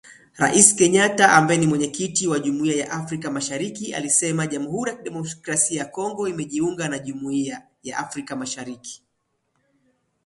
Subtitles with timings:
[0.41, 5.85] Rais Kenyatta ambaye ni Mwenyekiti wa Jumuiya ya Afrika Mashariki alisema Jamhuri ya Kidemokrasia ya
[5.85, 9.03] Kongo imejiunga na Jumuiya ya Afrika Mashariki.